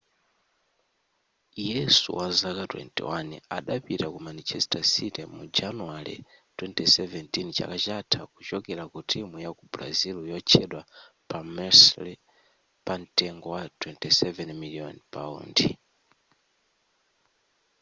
[1.69, 6.15] yesu wazaka 21 adapita ku manchester city mu januwale
[6.57, 10.81] 2017 chaka chatha kuchokera ku timu yaku brazil yotchedwa
[11.29, 11.81] palmeiras
[12.85, 15.67] pamtengo wa 27 miliyoni paundi